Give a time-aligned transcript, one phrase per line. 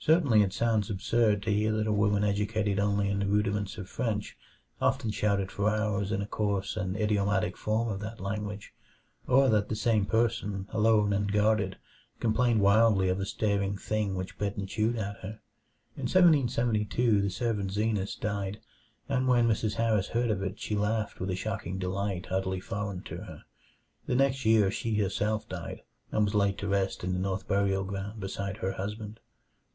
[0.00, 3.88] Certainly it sounds absurd to hear that a woman educated only in the rudiments of
[3.90, 4.36] French
[4.80, 8.72] often shouted for hours in a coarse and idiomatic form of that language,
[9.26, 11.76] or that the same person, alone and guarded,
[12.20, 15.40] complained wildly of a staring thing which bit and chewed at her.
[15.96, 18.60] In 1772 the servant Zenas died,
[19.10, 19.74] and when Mrs.
[19.74, 23.42] Harris heard of it she laughed with a shocking delight utterly foreign to her.
[24.06, 25.82] The next year she herself died,
[26.12, 29.18] and was laid to rest in the North Burial Ground beside her husband.